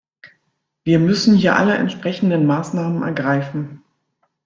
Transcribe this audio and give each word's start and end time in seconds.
Wir 0.83 0.97
müssen 0.97 1.35
hier 1.35 1.55
alle 1.55 1.75
entsprechenden 1.77 2.47
Maßnahmen 2.47 3.03
ergreifen. 3.03 3.83